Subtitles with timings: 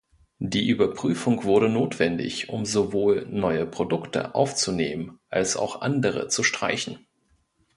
[0.39, 7.05] Die Überprüfung wurde notwendig, um sowohl neue Produkte aufzunehmen als auch andere zu streichen.